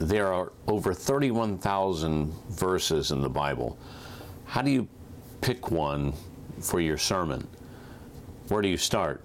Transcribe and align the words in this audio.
there 0.00 0.32
are 0.32 0.50
over 0.66 0.94
31,000 0.94 2.32
verses 2.48 3.10
in 3.10 3.20
the 3.20 3.28
Bible. 3.28 3.78
How 4.46 4.62
do 4.62 4.70
you 4.70 4.88
pick 5.42 5.70
one 5.70 6.14
for 6.58 6.80
your 6.80 6.96
sermon? 6.96 7.46
Where 8.48 8.62
do 8.62 8.68
you 8.68 8.78
start? 8.78 9.22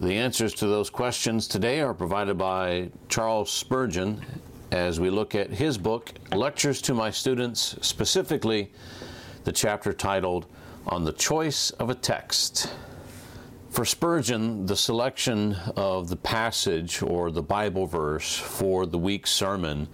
The 0.00 0.12
answers 0.12 0.52
to 0.54 0.66
those 0.66 0.90
questions 0.90 1.48
today 1.48 1.80
are 1.80 1.94
provided 1.94 2.36
by 2.36 2.90
Charles 3.08 3.50
Spurgeon 3.50 4.22
as 4.70 5.00
we 5.00 5.08
look 5.08 5.34
at 5.34 5.48
his 5.50 5.78
book, 5.78 6.12
Lectures 6.32 6.82
to 6.82 6.94
My 6.94 7.10
Students, 7.10 7.76
specifically 7.80 8.70
the 9.44 9.52
chapter 9.52 9.94
titled 9.94 10.46
On 10.86 11.04
the 11.04 11.12
Choice 11.12 11.70
of 11.72 11.88
a 11.88 11.94
Text. 11.94 12.70
For 13.70 13.84
Spurgeon, 13.84 14.66
the 14.66 14.74
selection 14.74 15.54
of 15.76 16.08
the 16.08 16.16
passage 16.16 17.02
or 17.02 17.30
the 17.30 17.42
Bible 17.42 17.86
verse 17.86 18.36
for 18.36 18.84
the 18.84 18.98
week's 18.98 19.30
sermon 19.30 19.86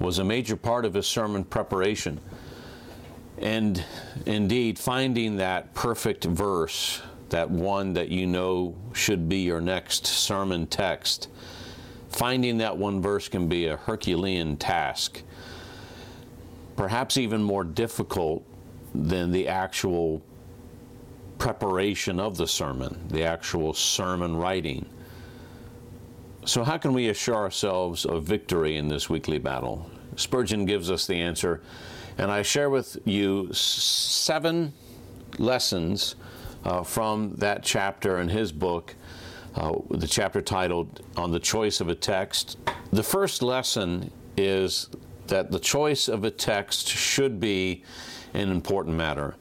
was 0.00 0.18
a 0.18 0.24
major 0.24 0.56
part 0.56 0.84
of 0.84 0.94
his 0.94 1.06
sermon 1.06 1.44
preparation. 1.44 2.20
And 3.38 3.84
indeed, 4.26 4.80
finding 4.80 5.36
that 5.36 5.74
perfect 5.74 6.24
verse, 6.24 7.02
that 7.28 7.48
one 7.48 7.92
that 7.92 8.08
you 8.08 8.26
know 8.26 8.74
should 8.94 9.28
be 9.28 9.38
your 9.38 9.60
next 9.60 10.08
sermon 10.08 10.66
text, 10.66 11.28
finding 12.08 12.58
that 12.58 12.76
one 12.76 13.00
verse 13.00 13.28
can 13.28 13.46
be 13.48 13.66
a 13.66 13.76
Herculean 13.76 14.56
task, 14.56 15.22
perhaps 16.74 17.16
even 17.16 17.44
more 17.44 17.62
difficult 17.62 18.44
than 18.92 19.30
the 19.30 19.46
actual 19.46 20.20
preparation 21.40 22.20
of 22.20 22.36
the 22.36 22.46
sermon, 22.46 23.08
the 23.08 23.24
actual 23.24 23.72
sermon 23.72 24.36
writing. 24.36 24.86
So, 26.44 26.62
how 26.62 26.76
can 26.78 26.92
we 26.92 27.08
assure 27.08 27.34
ourselves 27.34 28.04
of 28.04 28.24
victory 28.24 28.76
in 28.76 28.88
this 28.88 29.08
weekly 29.08 29.38
battle? 29.38 29.90
Spurgeon 30.16 30.66
gives 30.66 30.90
us 30.90 31.06
the 31.06 31.16
answer, 31.16 31.62
and 32.18 32.30
I 32.30 32.42
share 32.42 32.68
with 32.68 32.98
you 33.04 33.52
seven 33.52 34.74
lessons 35.38 36.14
uh, 36.64 36.82
from 36.82 37.34
that 37.36 37.62
chapter 37.62 38.18
in 38.18 38.28
his 38.28 38.52
book, 38.52 38.94
uh, 39.54 39.72
the 39.90 40.06
chapter 40.06 40.42
titled 40.42 41.00
On 41.16 41.30
the 41.30 41.40
Choice 41.40 41.80
of 41.80 41.88
a 41.88 41.94
Text. 41.94 42.58
The 42.92 43.02
first 43.02 43.42
lesson 43.42 44.10
is 44.36 44.90
that 45.28 45.50
the 45.50 45.58
choice 45.58 46.06
of 46.08 46.24
a 46.24 46.30
text 46.30 46.88
should 46.88 47.40
be 47.40 47.82
an 48.34 48.50
important 48.50 48.96
matter 48.96 49.36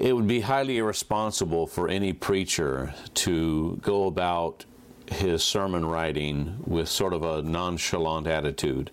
it 0.00 0.16
would 0.16 0.26
be 0.26 0.40
highly 0.40 0.78
irresponsible 0.78 1.66
for 1.66 1.86
any 1.86 2.14
preacher 2.14 2.94
to 3.12 3.78
go 3.82 4.06
about 4.06 4.64
his 5.12 5.44
sermon 5.44 5.84
writing 5.84 6.56
with 6.66 6.88
sort 6.88 7.12
of 7.12 7.22
a 7.22 7.42
nonchalant 7.42 8.26
attitude. 8.26 8.90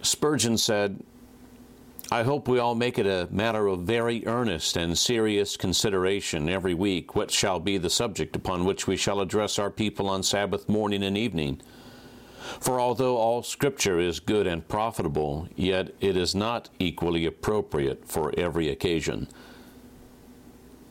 Spurgeon 0.00 0.56
said, 0.56 1.02
I 2.10 2.22
hope 2.22 2.48
we 2.48 2.58
all 2.58 2.74
make 2.74 2.98
it 2.98 3.06
a 3.06 3.28
matter 3.30 3.66
of 3.66 3.80
very 3.80 4.26
earnest 4.26 4.78
and 4.78 4.96
serious 4.96 5.58
consideration 5.58 6.48
every 6.48 6.74
week 6.74 7.14
what 7.14 7.30
shall 7.30 7.60
be 7.60 7.76
the 7.76 7.90
subject 7.90 8.34
upon 8.34 8.64
which 8.64 8.86
we 8.86 8.96
shall 8.96 9.20
address 9.20 9.58
our 9.58 9.70
people 9.70 10.08
on 10.08 10.22
Sabbath 10.22 10.66
morning 10.66 11.02
and 11.02 11.16
evening. 11.18 11.60
For 12.58 12.80
although 12.80 13.18
all 13.18 13.42
Scripture 13.42 14.00
is 14.00 14.18
good 14.18 14.46
and 14.46 14.66
profitable, 14.66 15.46
yet 15.56 15.94
it 16.00 16.16
is 16.16 16.34
not 16.34 16.70
equally 16.78 17.26
appropriate 17.26 18.08
for 18.08 18.32
every 18.38 18.70
occasion. 18.70 19.28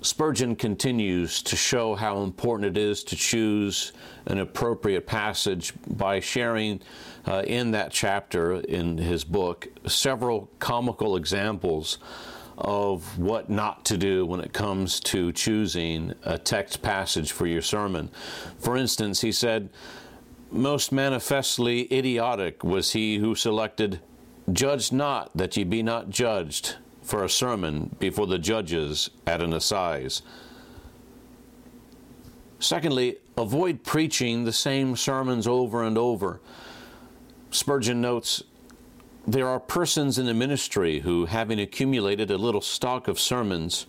Spurgeon 0.02 0.56
continues 0.56 1.42
to 1.44 1.58
show 1.58 1.94
how 1.94 2.22
important 2.22 2.78
it 2.78 2.82
is 2.82 3.04
to 3.04 3.18
choose 3.18 3.92
an 4.28 4.40
appropriate 4.40 5.06
passage 5.06 5.74
by 5.88 6.22
sharing 6.22 6.80
uh, 7.28 7.44
in 7.46 7.72
that 7.72 7.92
chapter 7.92 8.62
in 8.62 8.98
his 8.98 9.26
book 9.26 9.68
several 9.88 10.50
comical 10.60 11.18
examples 11.18 11.98
of 12.58 13.18
what 13.20 13.50
not 13.50 13.84
to 13.86 13.98
do 13.98 14.26
when 14.26 14.40
it 14.40 14.54
comes 14.54 15.02
to 15.02 15.34
choosing 15.34 16.14
a 16.24 16.38
text 16.38 16.82
passage 16.82 17.34
for 17.34 17.46
your 17.46 17.62
sermon. 17.62 18.10
For 18.58 18.78
instance, 18.78 19.20
he 19.20 19.34
said, 19.34 19.70
Most 20.50 20.94
manifestly 20.94 21.94
idiotic 21.94 22.64
was 22.64 22.94
he 22.94 23.18
who 23.18 23.36
selected, 23.36 24.00
Judge 24.52 24.94
not 24.94 25.36
that 25.36 25.58
ye 25.58 25.66
be 25.66 25.84
not 25.84 26.10
judged 26.10 26.78
for 27.10 27.24
a 27.24 27.30
sermon 27.30 27.96
before 28.00 28.28
the 28.28 28.38
judges 28.38 29.10
at 29.26 29.42
an 29.42 29.52
assize. 29.54 30.22
Secondly, 32.60 33.18
avoid 33.36 33.84
preaching 33.84 34.44
the 34.44 34.54
same 34.54 34.96
sermons 34.96 35.48
over 35.48 35.84
and 35.84 35.98
over. 35.98 36.40
Spurgeon 37.50 38.00
notes 38.00 38.44
there 39.26 39.48
are 39.48 39.60
persons 39.60 40.18
in 40.18 40.26
the 40.26 40.34
ministry 40.34 41.00
who, 41.00 41.26
having 41.26 41.60
accumulated 41.60 42.30
a 42.32 42.38
little 42.38 42.62
stock 42.62 43.08
of 43.08 43.20
sermons, 43.20 43.86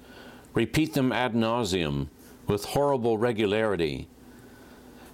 repeat 0.55 0.95
them 0.95 1.13
ad 1.13 1.35
nauseum 1.35 2.09
with 2.47 2.65
horrible 2.65 3.19
regularity. 3.19 4.09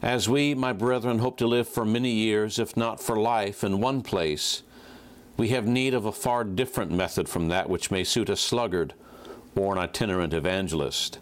As 0.00 0.28
we, 0.28 0.54
my 0.54 0.72
brethren, 0.72 1.18
hope 1.18 1.36
to 1.38 1.46
live 1.46 1.68
for 1.68 1.84
many 1.84 2.10
years, 2.10 2.58
if 2.58 2.76
not 2.76 3.00
for 3.00 3.16
life, 3.16 3.64
in 3.64 3.80
one 3.80 4.02
place, 4.02 4.62
we 5.36 5.48
have 5.48 5.66
need 5.66 5.94
of 5.94 6.06
a 6.06 6.12
far 6.12 6.44
different 6.44 6.90
method 6.90 7.28
from 7.28 7.48
that 7.48 7.68
which 7.68 7.90
may 7.90 8.04
suit 8.04 8.28
a 8.28 8.36
sluggard 8.36 8.94
or 9.54 9.72
an 9.72 9.78
itinerant 9.78 10.32
evangelist. 10.32 11.18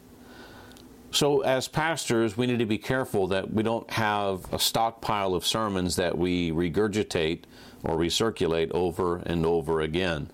So, 1.10 1.42
as 1.42 1.68
pastors, 1.68 2.36
we 2.36 2.48
need 2.48 2.58
to 2.58 2.66
be 2.66 2.78
careful 2.78 3.28
that 3.28 3.52
we 3.52 3.62
don't 3.62 3.88
have 3.92 4.52
a 4.52 4.58
stockpile 4.58 5.34
of 5.34 5.46
sermons 5.46 5.94
that 5.94 6.18
we 6.18 6.50
regurgitate 6.50 7.44
or 7.84 7.96
recirculate 7.96 8.72
over 8.72 9.18
and 9.18 9.46
over 9.46 9.82
again. 9.82 10.28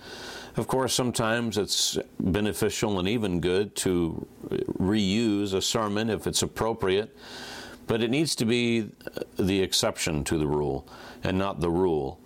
Of 0.57 0.69
course, 0.69 0.95
sometimes 0.95 1.59
it's 1.59 1.99
beneficial 2.19 2.99
and 2.99 3.07
even 3.09 3.41
good 3.41 3.77
to 3.77 4.27
reuse 4.79 5.53
a 5.53 5.61
sermon 5.61 6.09
if 6.09 6.27
it's 6.27 6.43
appropriate, 6.43 7.15
but 7.87 8.03
it 8.03 8.11
needs 8.11 8.35
to 8.37 8.47
be 8.47 8.89
the 9.39 9.63
exception 9.63 10.25
to 10.25 10.39
the 10.39 10.47
rule 10.47 10.89
and 11.23 11.37
not 11.37 11.61
the 11.61 11.71
rule. 11.71 12.19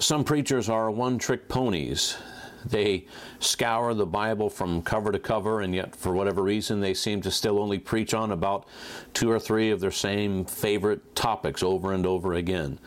Some 0.00 0.22
preachers 0.22 0.68
are 0.68 0.92
one 0.92 1.18
trick 1.18 1.48
ponies. 1.48 2.16
They 2.64 3.06
scour 3.40 3.94
the 3.94 4.06
Bible 4.06 4.48
from 4.48 4.80
cover 4.82 5.10
to 5.10 5.18
cover, 5.18 5.60
and 5.60 5.74
yet, 5.74 5.96
for 5.96 6.12
whatever 6.12 6.40
reason, 6.42 6.80
they 6.80 6.94
seem 6.94 7.20
to 7.22 7.32
still 7.32 7.58
only 7.58 7.80
preach 7.80 8.14
on 8.14 8.30
about 8.30 8.66
two 9.12 9.28
or 9.28 9.40
three 9.40 9.70
of 9.70 9.80
their 9.80 9.90
same 9.90 10.44
favorite 10.44 11.16
topics 11.16 11.64
over 11.64 11.92
and 11.92 12.06
over 12.06 12.34
again. 12.34 12.78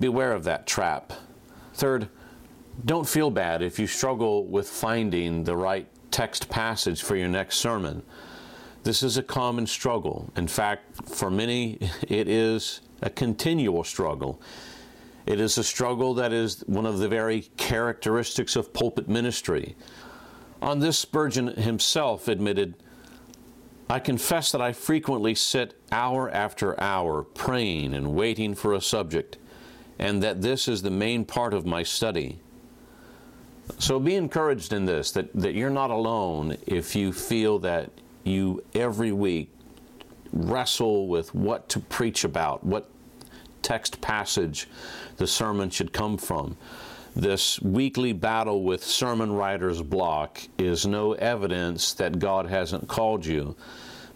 Beware 0.00 0.32
of 0.32 0.42
that 0.44 0.66
trap. 0.66 1.12
Third, 1.74 2.08
don't 2.84 3.08
feel 3.08 3.30
bad 3.30 3.62
if 3.62 3.78
you 3.78 3.86
struggle 3.86 4.44
with 4.44 4.68
finding 4.68 5.44
the 5.44 5.56
right 5.56 5.86
text 6.10 6.48
passage 6.48 7.02
for 7.02 7.14
your 7.14 7.28
next 7.28 7.58
sermon. 7.58 8.02
This 8.82 9.04
is 9.04 9.16
a 9.16 9.22
common 9.22 9.66
struggle. 9.68 10.32
In 10.36 10.48
fact, 10.48 11.08
for 11.08 11.30
many, 11.30 11.78
it 12.08 12.28
is 12.28 12.80
a 13.00 13.10
continual 13.10 13.84
struggle. 13.84 14.40
It 15.28 15.40
is 15.40 15.58
a 15.58 15.62
struggle 15.62 16.14
that 16.14 16.32
is 16.32 16.64
one 16.66 16.86
of 16.86 17.00
the 17.00 17.06
very 17.06 17.42
characteristics 17.58 18.56
of 18.56 18.72
pulpit 18.72 19.10
ministry. 19.10 19.76
On 20.62 20.78
this, 20.78 20.98
Spurgeon 20.98 21.48
himself 21.48 22.28
admitted, 22.28 22.76
I 23.90 23.98
confess 23.98 24.50
that 24.52 24.62
I 24.62 24.72
frequently 24.72 25.34
sit 25.34 25.78
hour 25.92 26.30
after 26.30 26.80
hour 26.80 27.24
praying 27.24 27.92
and 27.92 28.14
waiting 28.14 28.54
for 28.54 28.72
a 28.72 28.80
subject, 28.80 29.36
and 29.98 30.22
that 30.22 30.40
this 30.40 30.66
is 30.66 30.80
the 30.80 30.90
main 30.90 31.26
part 31.26 31.52
of 31.52 31.66
my 31.66 31.82
study. 31.82 32.40
So 33.78 34.00
be 34.00 34.14
encouraged 34.14 34.72
in 34.72 34.86
this, 34.86 35.10
that, 35.10 35.30
that 35.34 35.52
you're 35.52 35.68
not 35.68 35.90
alone 35.90 36.56
if 36.66 36.96
you 36.96 37.12
feel 37.12 37.58
that 37.58 37.90
you 38.24 38.64
every 38.74 39.12
week 39.12 39.50
wrestle 40.32 41.06
with 41.06 41.34
what 41.34 41.68
to 41.68 41.80
preach 41.80 42.24
about, 42.24 42.64
what 42.64 42.88
text 43.68 44.00
passage 44.00 44.66
the 45.18 45.26
sermon 45.26 45.68
should 45.68 45.92
come 45.92 46.16
from. 46.16 46.56
This 47.14 47.60
weekly 47.60 48.14
battle 48.14 48.62
with 48.62 48.82
sermon 48.82 49.30
writer's 49.32 49.82
block 49.82 50.40
is 50.56 50.86
no 50.86 51.12
evidence 51.12 51.92
that 51.92 52.18
God 52.18 52.46
hasn't 52.46 52.88
called 52.88 53.26
you. 53.26 53.56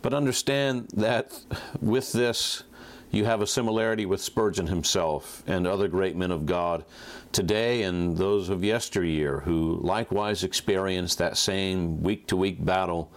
But 0.01 0.15
understand 0.15 0.89
that 0.95 1.39
with 1.83 2.13
this, 2.13 2.63
you 3.11 3.27
have 3.27 3.43
a 3.43 3.47
similarity 3.47 4.07
with 4.07 4.23
Spurgeon 4.23 4.69
himself 4.69 5.43
and 5.47 5.67
other 5.67 5.87
great 5.87 6.17
men 6.17 6.31
of 6.31 6.47
God 6.47 6.87
today 7.33 7.83
and 7.83 8.17
those 8.17 8.49
of 8.49 8.65
yesteryear 8.65 9.41
who 9.41 9.79
likewise 9.83 10.45
experienced 10.45 11.19
that 11.19 11.37
same 11.37 12.03
week 12.03 12.27
to 12.29 12.39
week 12.39 12.65
battle 12.65 13.13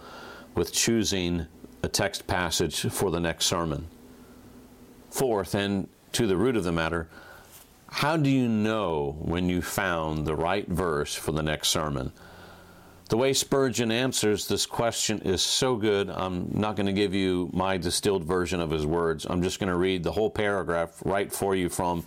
with 0.54 0.70
choosing 0.70 1.46
a 1.82 1.88
text 1.88 2.26
passage 2.26 2.82
for 2.90 3.10
the 3.10 3.20
next 3.20 3.46
sermon. 3.46 3.86
Fourth, 5.08 5.54
and 5.54 5.88
to 6.16 6.26
the 6.26 6.36
root 6.36 6.56
of 6.56 6.64
the 6.64 6.72
matter, 6.72 7.08
how 7.88 8.16
do 8.16 8.30
you 8.30 8.48
know 8.48 9.16
when 9.20 9.50
you 9.50 9.60
found 9.60 10.26
the 10.26 10.34
right 10.34 10.66
verse 10.66 11.14
for 11.14 11.32
the 11.32 11.42
next 11.42 11.68
sermon? 11.68 12.10
The 13.10 13.18
way 13.18 13.34
Spurgeon 13.34 13.90
answers 13.90 14.48
this 14.48 14.64
question 14.64 15.20
is 15.20 15.42
so 15.42 15.76
good. 15.76 16.08
I'm 16.08 16.48
not 16.54 16.74
going 16.74 16.86
to 16.86 16.94
give 16.94 17.12
you 17.12 17.50
my 17.52 17.76
distilled 17.76 18.24
version 18.24 18.60
of 18.60 18.70
his 18.70 18.86
words. 18.86 19.26
I'm 19.28 19.42
just 19.42 19.60
going 19.60 19.68
to 19.68 19.76
read 19.76 20.04
the 20.04 20.12
whole 20.12 20.30
paragraph 20.30 21.02
right 21.04 21.30
for 21.30 21.54
you 21.54 21.68
from 21.68 22.06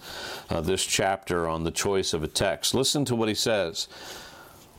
uh, 0.49 0.59
this 0.61 0.83
chapter 0.83 1.47
on 1.47 1.63
the 1.63 1.71
choice 1.71 2.11
of 2.11 2.23
a 2.23 2.27
text. 2.27 2.73
Listen 2.73 3.05
to 3.05 3.15
what 3.15 3.29
he 3.29 3.35
says. 3.35 3.87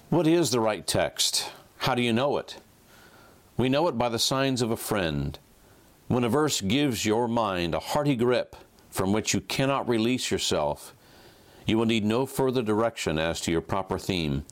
What 0.09 0.27
is 0.27 0.51
the 0.51 0.61
right 0.61 0.85
text? 0.85 1.53
How 1.79 1.95
do 1.95 2.03
you 2.03 2.13
know 2.13 2.37
it? 2.37 2.57
We 3.57 3.69
know 3.69 3.87
it 3.87 3.97
by 3.97 4.09
the 4.09 4.19
signs 4.19 4.61
of 4.61 4.73
a 4.73 4.77
friend. 4.77 5.39
When 6.09 6.25
a 6.25 6.29
verse 6.29 6.61
gives 6.61 7.07
your 7.07 7.29
mind 7.29 7.77
a 7.77 7.79
hearty 7.79 8.17
grip 8.17 8.57
from 8.91 9.13
which 9.13 9.33
you 9.33 9.41
cannot 9.41 9.89
release 9.89 10.31
yourself, 10.31 10.95
you 11.67 11.79
will 11.79 11.87
need 11.87 12.05
no 12.05 12.27
further 12.27 12.63
direction 12.63 13.19
as 13.19 13.41
to 13.43 13.53
your 13.53 13.61
proper 13.61 13.99
theme. 13.99 14.45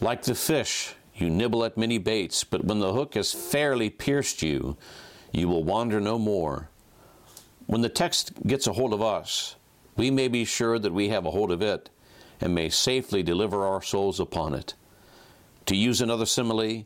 Like 0.00 0.22
the 0.22 0.34
fish, 0.34 0.94
you 1.14 1.30
nibble 1.30 1.64
at 1.64 1.78
many 1.78 1.98
baits, 1.98 2.44
but 2.44 2.64
when 2.64 2.80
the 2.80 2.92
hook 2.92 3.14
has 3.14 3.32
fairly 3.32 3.88
pierced 3.88 4.42
you, 4.42 4.76
you 5.32 5.48
will 5.48 5.64
wander 5.64 6.00
no 6.00 6.18
more. 6.18 6.68
When 7.66 7.80
the 7.80 7.88
text 7.88 8.32
gets 8.46 8.66
a 8.66 8.74
hold 8.74 8.92
of 8.92 9.02
us, 9.02 9.56
we 9.96 10.10
may 10.10 10.28
be 10.28 10.44
sure 10.44 10.78
that 10.78 10.92
we 10.92 11.08
have 11.08 11.24
a 11.24 11.30
hold 11.30 11.50
of 11.50 11.62
it 11.62 11.88
and 12.40 12.54
may 12.54 12.68
safely 12.68 13.22
deliver 13.22 13.64
our 13.64 13.80
souls 13.80 14.20
upon 14.20 14.52
it. 14.54 14.74
To 15.66 15.74
use 15.74 16.00
another 16.00 16.26
simile, 16.26 16.84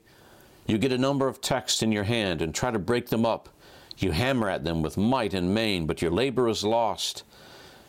you 0.67 0.79
get 0.79 0.93
a 0.93 0.99
number 0.99 1.27
of 1.27 1.41
texts 1.41 1.83
in 1.83 1.91
your 1.91 2.05
hand 2.05 2.41
and 2.41 2.55
try 2.55 2.71
to 2.71 2.79
break 2.79 3.09
them 3.09 3.27
up. 3.27 3.49
You 4.01 4.13
hammer 4.13 4.49
at 4.49 4.65
them 4.65 4.81
with 4.81 4.97
might 4.97 5.35
and 5.35 5.55
main, 5.55 5.87
but 5.87 6.01
your 6.01 6.11
labor 6.11 6.49
is 6.49 6.65
lost. 6.65 7.23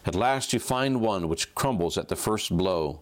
At 0.06 0.14
last 0.14 0.52
you 0.52 0.60
find 0.60 1.00
one 1.00 1.30
which 1.30 1.56
crumbles 1.56 1.98
at 1.98 2.10
the 2.10 2.16
first 2.16 2.56
blow 2.56 3.00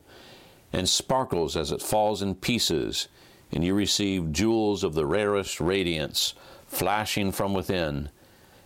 and 0.71 0.87
sparkles 0.87 1.57
as 1.57 1.71
it 1.71 1.81
falls 1.81 2.21
in 2.21 2.35
pieces, 2.35 3.07
and 3.51 3.63
you 3.63 3.73
receive 3.73 4.31
jewels 4.31 4.83
of 4.83 4.93
the 4.93 5.05
rarest 5.05 5.59
radiance 5.59 6.35
flashing 6.67 7.31
from 7.31 7.53
within. 7.53 8.09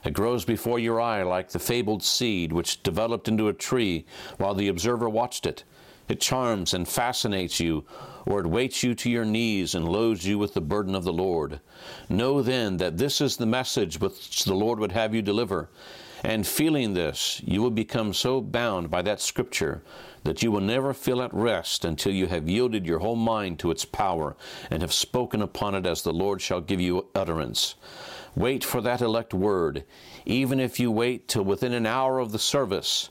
It 0.04 0.12
grows 0.12 0.44
before 0.44 0.80
your 0.80 1.00
eye 1.00 1.24
like 1.24 1.50
the 1.50 1.60
fabled 1.60 2.04
seed 2.04 2.52
which 2.52 2.84
developed 2.84 3.30
into 3.30 3.48
a 3.48 3.54
tree 3.54 4.06
while 4.38 4.54
the 4.54 4.68
observer 4.68 5.08
watched 5.08 5.46
it. 5.46 5.64
It 6.14 6.22
charms 6.22 6.76
and 6.76 6.88
fascinates 6.88 7.60
you, 7.60 7.86
or 8.28 8.42
it 8.42 8.46
weights 8.46 8.84
you 8.84 8.94
to 8.94 9.10
your 9.10 9.26
knees 9.26 9.74
and 9.74 9.90
loads 9.90 10.28
you 10.28 10.38
with 10.38 10.54
the 10.54 10.62
burden 10.62 10.94
of 10.94 11.06
the 11.06 11.12
Lord. 11.12 11.60
Know 12.08 12.44
then 12.44 12.78
that 12.78 13.00
this 13.00 13.20
is 13.20 13.36
the 13.36 13.48
message 13.48 14.00
which 14.00 14.44
the 14.44 14.54
Lord 14.54 14.78
would 14.78 14.92
have 14.92 15.16
you 15.16 15.24
deliver. 15.24 15.70
And 16.24 16.46
feeling 16.46 16.94
this, 16.94 17.42
you 17.44 17.64
will 17.64 17.72
become 17.72 18.14
so 18.14 18.42
bound 18.42 18.92
by 18.92 19.02
that 19.02 19.22
scripture 19.22 19.82
that 20.24 20.44
you 20.44 20.52
will 20.52 20.62
never 20.62 20.94
feel 20.94 21.20
at 21.20 21.34
rest 21.34 21.84
until 21.84 22.14
you 22.14 22.28
have 22.28 22.48
yielded 22.48 22.86
your 22.86 23.00
whole 23.00 23.16
mind 23.16 23.58
to 23.58 23.72
its 23.72 23.84
power 23.84 24.36
and 24.70 24.84
have 24.84 24.94
spoken 24.94 25.42
upon 25.42 25.74
it 25.74 25.88
as 25.88 26.04
the 26.04 26.14
Lord 26.14 26.44
shall 26.44 26.62
give 26.62 26.80
you 26.80 27.08
utterance. 27.16 27.74
Wait 28.36 28.64
for 28.64 28.82
that 28.82 29.02
elect 29.02 29.34
word, 29.34 29.84
even 30.28 30.60
if 30.60 30.80
you 30.80 30.92
wait 30.92 31.28
till 31.28 31.44
within 31.44 31.74
an 31.74 31.88
hour 31.88 32.20
of 32.20 32.32
the 32.32 32.38
service. 32.38 33.10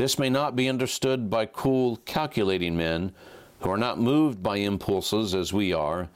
This 0.00 0.18
may 0.18 0.30
not 0.30 0.56
be 0.56 0.66
understood 0.66 1.28
by 1.28 1.44
cool, 1.44 1.98
calculating 2.06 2.74
men 2.74 3.12
who 3.60 3.68
are 3.68 3.76
not 3.76 4.00
moved 4.00 4.42
by 4.42 4.56
impulses 4.56 5.34
as 5.34 5.52
we 5.52 5.74
are, 5.74 6.08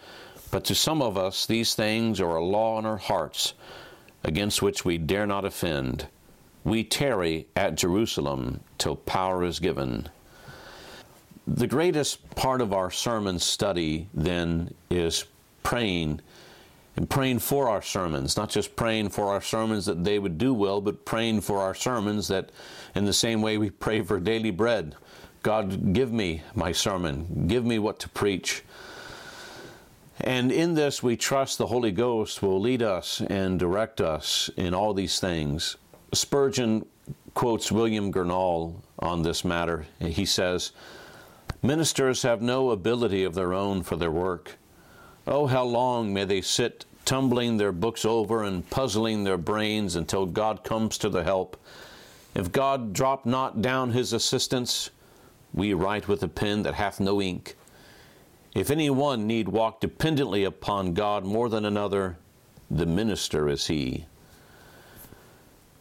but 0.51 0.65
to 0.65 0.75
some 0.75 1.03
of 1.03 1.19
us 1.19 1.45
these 1.45 1.75
things 1.75 2.19
are 2.19 2.37
a 2.37 2.43
law 2.43 2.79
in 2.79 2.87
our 2.87 2.97
hearts 2.97 3.53
against 4.23 4.63
which 4.63 4.87
we 4.87 4.97
dare 4.97 5.27
not 5.27 5.45
offend. 5.45 6.07
We 6.65 6.83
tarry 6.83 7.47
at 7.55 7.75
Jerusalem 7.75 8.61
till 8.79 8.97
power 8.97 9.45
is 9.45 9.61
given. 9.61 10.09
The 11.47 11.67
greatest 11.67 12.35
part 12.37 12.63
of 12.63 12.73
our 12.73 12.91
sermon 12.91 13.39
study 13.39 14.09
then 14.15 14.73
is 14.89 15.27
praying 15.63 16.23
and 16.97 17.11
praying 17.11 17.41
for 17.41 17.69
our 17.69 17.83
sermons, 17.83 18.37
not 18.37 18.51
just 18.51 18.77
praying 18.77 19.09
for 19.09 19.29
our 19.29 19.41
sermons 19.41 19.87
that 19.87 20.05
they 20.05 20.19
would 20.19 20.39
do 20.39 20.55
well, 20.55 20.81
but 20.81 21.05
praying 21.05 21.41
for 21.41 21.61
our 21.61 21.75
sermons 21.75 22.29
that 22.29 22.51
in 22.95 23.05
the 23.05 23.13
same 23.13 23.43
way 23.43 23.59
we 23.59 23.71
pray 23.71 24.01
for 24.03 24.21
daily 24.21 24.51
bread. 24.51 24.95
God, 25.43 25.93
give 25.93 26.13
me 26.13 26.43
my 26.55 26.73
sermon, 26.73 27.47
give 27.49 27.65
me 27.65 27.79
what 27.79 27.99
to 28.01 28.09
preach. 28.09 28.63
And 30.21 30.53
in 30.53 30.75
this, 30.75 31.03
we 31.03 31.17
trust 31.17 31.59
the 31.59 31.67
Holy 31.67 31.91
Ghost 31.91 32.41
will 32.41 32.61
lead 32.61 32.83
us 32.83 33.21
and 33.21 33.59
direct 33.59 34.01
us 34.01 34.49
in 34.57 34.73
all 34.73 34.95
these 34.95 35.19
things. 35.19 35.77
Spurgeon 36.13 36.87
quotes 37.35 37.73
William 37.73 38.13
Gurnall 38.13 38.77
on 39.01 39.23
this 39.23 39.45
matter. 39.45 39.87
He 39.99 40.25
says, 40.25 40.71
Ministers 41.63 42.23
have 42.23 42.41
no 42.41 42.71
ability 42.71 43.25
of 43.25 43.35
their 43.35 43.53
own 43.53 43.83
for 43.83 43.97
their 43.97 44.11
work. 44.11 44.57
Oh, 45.27 45.47
how 45.47 45.65
long 45.65 46.13
may 46.13 46.25
they 46.25 46.41
sit 46.41 46.85
tumbling 47.05 47.57
their 47.57 47.73
books 47.73 48.05
over 48.05 48.43
and 48.43 48.69
puzzling 48.71 49.25
their 49.25 49.39
brains 49.39 49.97
until 49.97 50.27
God 50.27 50.65
comes 50.65 50.99
to 50.99 51.09
the 51.09 51.25
help. 51.25 51.57
If 52.35 52.51
God 52.51 52.93
drop 52.93 53.27
not 53.27 53.63
down 53.63 53.93
his 53.93 54.13
assistance, 54.13 54.91
we 55.53 55.75
write 55.75 56.09
with 56.09 56.23
a 56.23 56.29
pen 56.29 56.63
that 56.63 56.75
hath 56.75 57.01
no 57.01 57.21
ink. 57.23 57.57
If 58.55 58.71
any 58.71 58.91
one 58.91 59.27
need 59.27 59.49
walk 59.49 59.81
dependently 59.81 60.45
upon 60.45 60.95
God 60.95 61.25
more 61.25 61.49
than 61.49 61.65
another, 61.65 62.17
the 62.71 62.87
minister 62.87 63.49
is 63.49 63.67
he. 63.67 64.07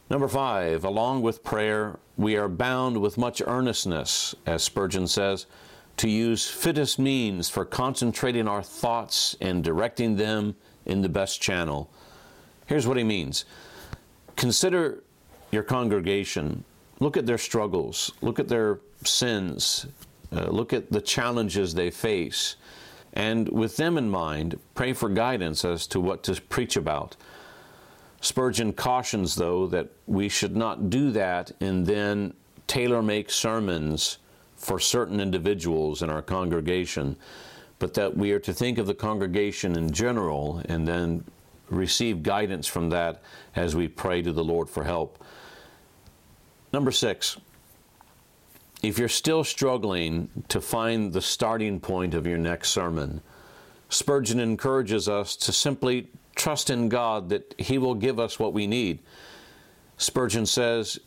Number 0.09 0.27
five, 0.27 0.83
along 0.83 1.21
with 1.21 1.43
prayer, 1.43 1.97
we 2.17 2.35
are 2.35 2.49
bound 2.49 3.01
with 3.01 3.17
much 3.17 3.41
earnestness, 3.45 4.35
as 4.45 4.63
Spurgeon 4.63 5.07
says, 5.07 5.45
to 5.97 6.09
use 6.09 6.49
fittest 6.49 6.99
means 6.99 7.49
for 7.49 7.65
concentrating 7.65 8.47
our 8.47 8.63
thoughts 8.63 9.35
and 9.41 9.63
directing 9.63 10.15
them 10.15 10.55
in 10.85 11.01
the 11.01 11.09
best 11.09 11.41
channel. 11.41 11.89
Here's 12.65 12.87
what 12.87 12.97
he 12.97 13.03
means. 13.03 13.45
Consider 14.35 15.03
your 15.51 15.63
congregation, 15.63 16.63
look 16.99 17.17
at 17.17 17.25
their 17.25 17.37
struggles, 17.37 18.11
look 18.21 18.39
at 18.39 18.47
their 18.47 18.79
sins, 19.03 19.85
uh, 20.35 20.45
look 20.45 20.73
at 20.73 20.91
the 20.91 21.01
challenges 21.01 21.73
they 21.73 21.91
face, 21.91 22.55
and 23.13 23.47
with 23.49 23.77
them 23.77 23.97
in 23.97 24.09
mind, 24.09 24.59
pray 24.73 24.93
for 24.93 25.09
guidance 25.09 25.63
as 25.63 25.85
to 25.87 25.99
what 25.99 26.23
to 26.23 26.41
preach 26.41 26.75
about. 26.75 27.15
Spurgeon 28.21 28.73
cautions, 28.73 29.35
though, 29.35 29.67
that 29.67 29.89
we 30.07 30.29
should 30.29 30.55
not 30.55 30.89
do 30.89 31.11
that 31.11 31.51
and 31.59 31.85
then 31.85 32.33
tailor 32.65 33.03
make 33.03 33.29
sermons 33.29 34.17
for 34.63 34.79
certain 34.79 35.19
individuals 35.19 36.01
in 36.01 36.09
our 36.09 36.21
congregation, 36.21 37.17
but 37.79 37.93
that 37.93 38.15
we 38.15 38.31
are 38.31 38.39
to 38.39 38.53
think 38.53 38.77
of 38.77 38.87
the 38.87 38.93
congregation 38.93 39.77
in 39.77 39.91
general 39.91 40.61
and 40.65 40.87
then 40.87 41.23
receive 41.69 42.23
guidance 42.23 42.65
from 42.65 42.89
that 42.89 43.21
as 43.55 43.75
we 43.75 43.87
pray 43.87 44.21
to 44.21 44.31
the 44.31 44.43
Lord 44.43 44.69
for 44.69 44.85
help. 44.85 45.21
Number 46.71 46.91
six, 46.91 47.37
if 48.81 48.97
you're 48.97 49.09
still 49.09 49.43
struggling 49.43 50.29
to 50.47 50.61
find 50.61 51.11
the 51.11 51.21
starting 51.21 51.79
point 51.79 52.13
of 52.13 52.25
your 52.25 52.37
next 52.37 52.69
sermon, 52.69 53.21
Spurgeon 53.89 54.39
encourages 54.39 55.09
us 55.09 55.35
to 55.35 55.51
simply 55.51 56.07
trust 56.35 56.69
in 56.69 56.87
God 56.87 57.29
that 57.29 57.53
He 57.57 57.77
will 57.77 57.95
give 57.95 58.17
us 58.17 58.39
what 58.39 58.53
we 58.53 58.65
need. 58.65 58.99
Spurgeon 59.97 60.45
says, 60.45 60.99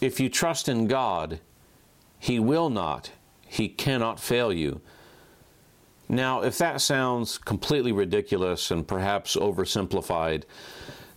If 0.00 0.20
you 0.20 0.28
trust 0.28 0.68
in 0.68 0.86
God, 0.86 1.40
He 2.20 2.38
will 2.38 2.70
not, 2.70 3.10
He 3.48 3.68
cannot 3.68 4.20
fail 4.20 4.52
you. 4.52 4.80
Now, 6.08 6.42
if 6.42 6.58
that 6.58 6.80
sounds 6.80 7.38
completely 7.38 7.92
ridiculous 7.92 8.70
and 8.70 8.86
perhaps 8.86 9.36
oversimplified, 9.36 10.42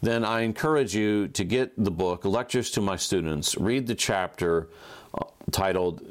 then 0.01 0.23
I 0.23 0.41
encourage 0.41 0.95
you 0.95 1.27
to 1.29 1.43
get 1.43 1.71
the 1.83 1.91
book, 1.91 2.25
Lectures 2.25 2.71
to 2.71 2.81
My 2.81 2.95
Students, 2.95 3.57
read 3.57 3.87
the 3.87 3.95
chapter 3.95 4.69
uh, 5.13 5.25
titled 5.51 6.01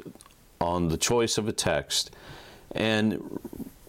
On 0.61 0.89
the 0.89 0.97
Choice 0.97 1.39
of 1.39 1.49
a 1.49 1.53
Text, 1.53 2.11
and 2.73 3.39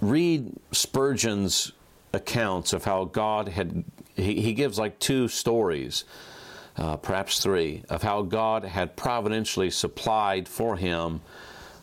read 0.02 0.52
Spurgeon's 0.72 1.72
accounts 2.14 2.74
of 2.74 2.86
how 2.86 3.06
God 3.06 3.48
had, 3.50 3.84
he, 4.16 4.42
he 4.42 4.54
gives 4.54 4.78
like 4.78 5.00
two 5.00 5.28
stories, 5.28 6.04
uh, 6.78 6.98
perhaps 6.98 7.40
three, 7.40 7.84
of 7.90 8.02
how 8.02 8.22
God 8.22 8.64
had 8.64 8.96
providentially 8.96 9.70
supplied 9.70 10.48
for 10.48 10.76
him 10.76 11.22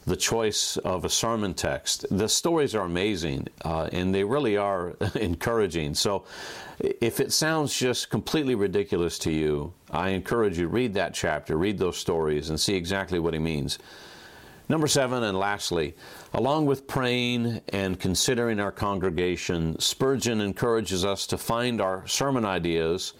the 0.06 0.16
choice 0.16 0.76
of 0.78 1.04
a 1.04 1.08
sermon 1.08 1.54
text. 1.54 2.06
The 2.10 2.28
stories 2.28 2.74
are 2.74 2.84
amazing 2.84 3.46
uh, 3.64 3.88
and 3.92 4.14
they 4.14 4.24
really 4.24 4.56
are 4.56 4.96
encouraging. 5.14 5.94
So, 5.94 6.24
if 6.80 7.20
it 7.20 7.30
sounds 7.30 7.78
just 7.78 8.08
completely 8.08 8.54
ridiculous 8.54 9.18
to 9.20 9.30
you, 9.30 9.74
I 9.90 10.10
encourage 10.10 10.58
you 10.58 10.66
read 10.66 10.94
that 10.94 11.12
chapter, 11.12 11.58
read 11.58 11.76
those 11.76 11.98
stories, 11.98 12.48
and 12.48 12.58
see 12.58 12.74
exactly 12.74 13.18
what 13.18 13.34
he 13.34 13.40
means. 13.40 13.78
Number 14.70 14.86
seven, 14.86 15.24
and 15.24 15.38
lastly, 15.38 15.94
along 16.32 16.66
with 16.66 16.86
praying 16.86 17.60
and 17.68 17.98
considering 18.00 18.60
our 18.60 18.72
congregation, 18.72 19.78
Spurgeon 19.78 20.40
encourages 20.40 21.04
us 21.04 21.26
to 21.26 21.36
find 21.36 21.80
our 21.80 22.06
sermon 22.06 22.46
ideas 22.46 23.12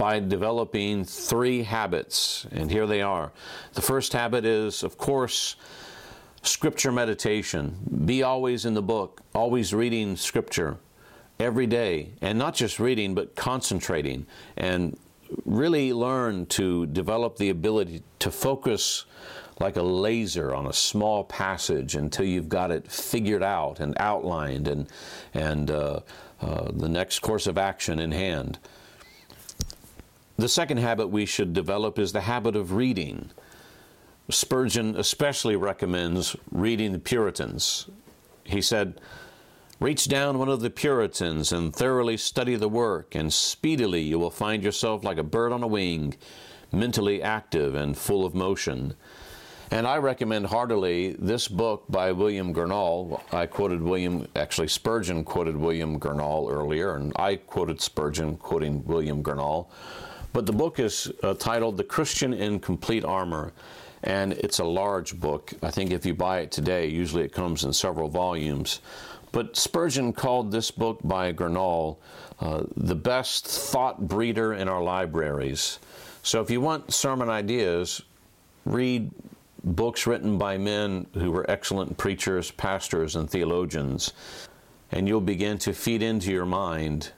by 0.00 0.18
developing 0.18 1.04
three 1.04 1.62
habits. 1.62 2.46
And 2.52 2.70
here 2.70 2.86
they 2.86 3.02
are. 3.02 3.32
The 3.74 3.82
first 3.82 4.14
habit 4.14 4.46
is, 4.46 4.82
of 4.82 4.96
course, 4.96 5.56
Scripture 6.42 6.90
meditation. 6.90 7.76
Be 8.06 8.22
always 8.22 8.64
in 8.64 8.72
the 8.72 8.80
book, 8.80 9.20
always 9.34 9.74
reading 9.74 10.16
Scripture 10.16 10.78
every 11.38 11.66
day, 11.66 12.12
and 12.22 12.38
not 12.38 12.54
just 12.54 12.80
reading, 12.80 13.14
but 13.14 13.36
concentrating 13.36 14.24
and 14.56 14.98
really 15.44 15.92
learn 15.92 16.46
to 16.46 16.86
develop 16.86 17.36
the 17.36 17.50
ability 17.50 18.02
to 18.20 18.30
focus 18.30 19.04
like 19.60 19.76
a 19.76 19.82
laser 19.82 20.54
on 20.54 20.66
a 20.66 20.72
small 20.72 21.24
passage 21.24 21.94
until 21.94 22.24
you've 22.24 22.48
got 22.48 22.70
it 22.70 22.90
figured 22.90 23.42
out 23.42 23.80
and 23.80 23.94
outlined 24.00 24.66
and, 24.66 24.88
and 25.34 25.70
uh, 25.70 26.00
uh, 26.40 26.70
the 26.72 26.88
next 26.88 27.18
course 27.18 27.46
of 27.46 27.58
action 27.58 27.98
in 27.98 28.12
hand. 28.12 28.58
The 30.40 30.48
second 30.48 30.78
habit 30.78 31.08
we 31.08 31.26
should 31.26 31.52
develop 31.52 31.98
is 31.98 32.12
the 32.12 32.22
habit 32.22 32.56
of 32.56 32.72
reading. 32.72 33.28
Spurgeon 34.30 34.96
especially 34.96 35.54
recommends 35.54 36.34
reading 36.50 36.92
the 36.92 36.98
Puritans. 36.98 37.90
He 38.44 38.62
said, 38.62 39.02
Reach 39.80 40.08
down 40.08 40.38
one 40.38 40.48
of 40.48 40.62
the 40.62 40.70
Puritans 40.70 41.52
and 41.52 41.76
thoroughly 41.76 42.16
study 42.16 42.56
the 42.56 42.70
work, 42.70 43.14
and 43.14 43.30
speedily 43.30 44.00
you 44.00 44.18
will 44.18 44.30
find 44.30 44.62
yourself 44.62 45.04
like 45.04 45.18
a 45.18 45.22
bird 45.22 45.52
on 45.52 45.62
a 45.62 45.66
wing, 45.66 46.14
mentally 46.72 47.22
active 47.22 47.74
and 47.74 47.98
full 47.98 48.24
of 48.24 48.34
motion. 48.34 48.94
And 49.70 49.86
I 49.86 49.98
recommend 49.98 50.46
heartily 50.46 51.16
this 51.18 51.48
book 51.48 51.84
by 51.90 52.12
William 52.12 52.54
Gurnall. 52.54 53.20
I 53.30 53.44
quoted 53.44 53.82
William, 53.82 54.26
actually, 54.34 54.68
Spurgeon 54.68 55.22
quoted 55.22 55.54
William 55.54 56.00
Gurnall 56.00 56.50
earlier, 56.50 56.94
and 56.96 57.12
I 57.16 57.36
quoted 57.36 57.82
Spurgeon 57.82 58.38
quoting 58.38 58.82
William 58.86 59.22
Gurnall. 59.22 59.66
But 60.32 60.46
the 60.46 60.52
book 60.52 60.78
is 60.78 61.10
uh, 61.22 61.34
titled 61.34 61.76
The 61.76 61.84
Christian 61.84 62.32
in 62.32 62.60
Complete 62.60 63.04
Armor, 63.04 63.52
and 64.02 64.32
it's 64.34 64.60
a 64.60 64.64
large 64.64 65.18
book. 65.18 65.52
I 65.62 65.70
think 65.70 65.90
if 65.90 66.06
you 66.06 66.14
buy 66.14 66.40
it 66.40 66.52
today, 66.52 66.86
usually 66.86 67.24
it 67.24 67.32
comes 67.32 67.64
in 67.64 67.72
several 67.72 68.08
volumes. 68.08 68.80
But 69.32 69.56
Spurgeon 69.56 70.12
called 70.12 70.50
this 70.50 70.70
book 70.70 71.00
by 71.04 71.32
Gurnall 71.32 71.96
uh, 72.40 72.64
the 72.76 72.94
best 72.94 73.46
thought 73.46 74.08
breeder 74.08 74.54
in 74.54 74.68
our 74.68 74.82
libraries. 74.82 75.78
So 76.22 76.40
if 76.40 76.50
you 76.50 76.60
want 76.60 76.92
sermon 76.92 77.28
ideas, 77.28 78.02
read 78.64 79.10
books 79.62 80.06
written 80.06 80.38
by 80.38 80.58
men 80.58 81.06
who 81.14 81.30
were 81.30 81.48
excellent 81.50 81.96
preachers, 81.96 82.50
pastors, 82.50 83.16
and 83.16 83.28
theologians, 83.28 84.12
and 84.92 85.06
you'll 85.06 85.20
begin 85.20 85.58
to 85.58 85.72
feed 85.72 86.02
into 86.02 86.32
your 86.32 86.46
mind 86.46 87.12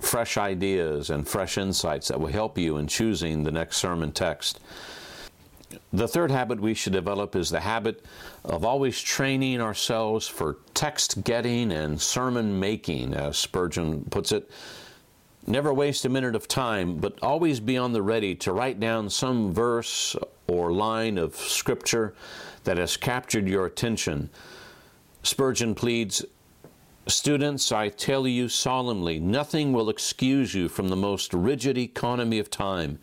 fresh 0.00 0.36
ideas 0.36 1.10
and 1.10 1.26
fresh 1.26 1.58
insights 1.58 2.08
that 2.08 2.20
will 2.20 2.28
help 2.28 2.58
you 2.58 2.76
in 2.76 2.86
choosing 2.86 3.44
the 3.44 3.52
next 3.52 3.76
sermon 3.76 4.12
text. 4.12 4.60
The 5.92 6.08
third 6.08 6.30
habit 6.30 6.60
we 6.60 6.74
should 6.74 6.92
develop 6.92 7.34
is 7.36 7.50
the 7.50 7.60
habit 7.60 8.04
of 8.44 8.64
always 8.64 9.00
training 9.00 9.60
ourselves 9.60 10.26
for 10.28 10.58
text 10.74 11.24
getting 11.24 11.72
and 11.72 12.00
sermon 12.00 12.58
making, 12.58 13.14
as 13.14 13.38
Spurgeon 13.38 14.04
puts 14.10 14.32
it. 14.32 14.50
Never 15.46 15.72
waste 15.72 16.04
a 16.04 16.08
minute 16.08 16.36
of 16.36 16.46
time, 16.46 16.98
but 16.98 17.18
always 17.22 17.58
be 17.58 17.76
on 17.76 17.92
the 17.92 18.02
ready 18.02 18.34
to 18.36 18.52
write 18.52 18.80
down 18.80 19.10
some 19.10 19.52
verse 19.52 20.14
or 20.46 20.72
line 20.72 21.18
of 21.18 21.34
Scripture 21.34 22.14
that 22.64 22.76
has 22.76 22.96
captured 22.96 23.48
your 23.48 23.66
attention. 23.66 24.30
Spurgeon 25.22 25.74
pleads, 25.74 26.24
Students, 27.08 27.72
I 27.72 27.88
tell 27.88 28.28
you 28.28 28.48
solemnly, 28.48 29.18
nothing 29.18 29.72
will 29.72 29.90
excuse 29.90 30.54
you 30.54 30.68
from 30.68 30.88
the 30.88 30.96
most 30.96 31.34
rigid 31.34 31.76
economy 31.76 32.38
of 32.38 32.48
time. 32.48 33.00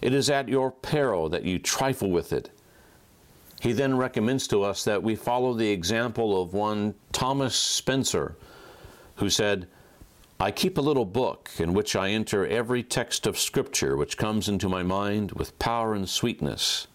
It 0.00 0.14
is 0.14 0.30
at 0.30 0.48
your 0.48 0.70
peril 0.70 1.28
that 1.28 1.44
you 1.44 1.58
trifle 1.58 2.10
with 2.10 2.32
it. 2.32 2.50
He 3.60 3.72
then 3.72 3.96
recommends 3.96 4.46
to 4.48 4.62
us 4.62 4.84
that 4.84 5.02
we 5.02 5.16
follow 5.16 5.54
the 5.54 5.68
example 5.68 6.40
of 6.40 6.54
one 6.54 6.94
Thomas 7.12 7.56
Spencer, 7.56 8.36
who 9.16 9.28
said, 9.28 9.66
I 10.38 10.52
keep 10.52 10.78
a 10.78 10.80
little 10.80 11.04
book 11.04 11.50
in 11.58 11.74
which 11.74 11.96
I 11.96 12.10
enter 12.10 12.46
every 12.46 12.82
text 12.82 13.26
of 13.26 13.38
Scripture 13.38 13.96
which 13.96 14.16
comes 14.16 14.48
into 14.48 14.68
my 14.68 14.82
mind 14.82 15.32
with 15.32 15.58
power 15.58 15.94
and 15.94 16.08
sweetness. 16.08 16.86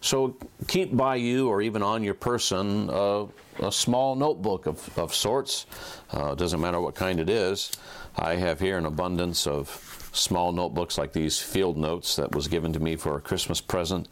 So 0.00 0.36
keep 0.68 0.96
by 0.96 1.16
you 1.16 1.48
or 1.48 1.60
even 1.60 1.82
on 1.82 2.02
your 2.02 2.14
person 2.14 2.88
uh, 2.88 3.26
a 3.64 3.72
small 3.72 4.14
notebook 4.14 4.66
of, 4.66 4.98
of 4.98 5.14
sorts. 5.14 5.66
Uh, 6.10 6.34
doesn't 6.34 6.60
matter 6.60 6.80
what 6.80 6.94
kind 6.94 7.20
it 7.20 7.28
is. 7.30 7.72
I 8.16 8.34
have 8.36 8.60
here 8.60 8.78
an 8.78 8.86
abundance 8.86 9.46
of 9.46 9.68
small 10.12 10.52
notebooks 10.52 10.98
like 10.98 11.12
these 11.12 11.38
field 11.38 11.76
notes 11.76 12.16
that 12.16 12.34
was 12.34 12.48
given 12.48 12.72
to 12.74 12.80
me 12.80 12.96
for 12.96 13.16
a 13.16 13.20
Christmas 13.20 13.60
present, 13.60 14.08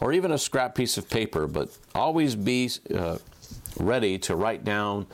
or 0.00 0.12
even 0.12 0.32
a 0.32 0.38
scrap 0.38 0.74
piece 0.74 0.98
of 0.98 1.08
paper, 1.08 1.46
but 1.46 1.76
always 1.94 2.34
be 2.34 2.70
uh, 2.94 3.18
ready 3.78 4.18
to 4.18 4.34
write 4.36 4.64
down 4.64 5.06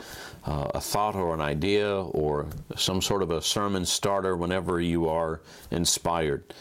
uh, 0.46 0.70
a 0.74 0.80
thought 0.80 1.14
or 1.14 1.34
an 1.34 1.40
idea 1.40 1.94
or 1.94 2.46
some 2.76 3.02
sort 3.02 3.22
of 3.22 3.30
a 3.30 3.42
sermon 3.42 3.84
starter 3.84 4.36
whenever 4.36 4.80
you 4.80 5.08
are 5.08 5.40
inspired. 5.70 6.54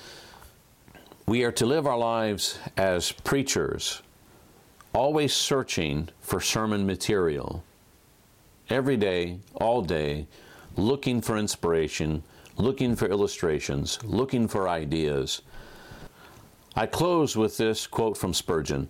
We 1.25 1.43
are 1.43 1.51
to 1.53 1.65
live 1.65 1.86
our 1.88 1.98
lives 1.98 2.59
as 2.75 3.12
preachers, 3.12 4.01
always 4.93 5.34
searching 5.34 6.10
for 6.19 6.39
sermon 6.39 6.86
material. 6.86 7.63
Every 8.69 8.98
day, 8.98 9.39
all 9.55 9.81
day, 9.81 10.27
looking 10.75 11.22
for 11.22 11.38
inspiration, 11.38 12.24
looking 12.58 12.96
for 12.96 13.08
illustrations, 13.08 14.00
looking 14.03 14.48
for 14.48 14.69
ideas. 14.69 15.41
I 16.75 16.86
close 16.86 17.36
with 17.36 17.58
this 17.58 17.88
quote 17.88 18.17
from 18.17 18.34
Spurgeon 18.34 18.89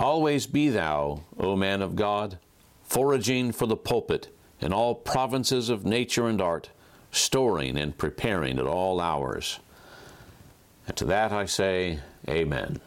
Always 0.00 0.46
be 0.46 0.68
thou, 0.68 1.22
O 1.38 1.56
man 1.56 1.82
of 1.82 1.96
God, 1.96 2.38
foraging 2.84 3.52
for 3.52 3.66
the 3.66 3.76
pulpit 3.76 4.28
in 4.60 4.72
all 4.72 4.94
provinces 4.94 5.68
of 5.68 5.84
nature 5.84 6.28
and 6.28 6.40
art, 6.40 6.70
storing 7.10 7.76
and 7.76 7.98
preparing 7.98 8.58
at 8.58 8.66
all 8.66 9.00
hours. 9.00 9.58
And 10.86 10.96
to 10.96 11.04
that 11.06 11.32
I 11.32 11.46
say, 11.46 11.98
Amen. 12.28 12.80